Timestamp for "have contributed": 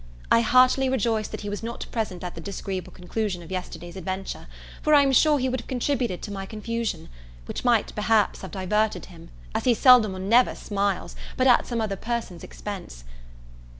5.61-6.23